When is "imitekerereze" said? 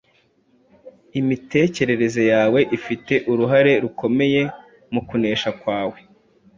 1.19-2.21